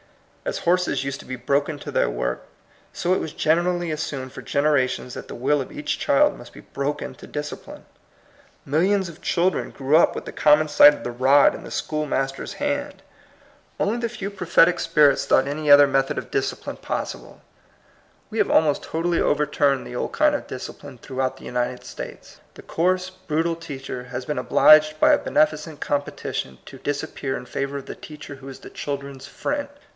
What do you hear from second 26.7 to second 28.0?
disappear in favor of the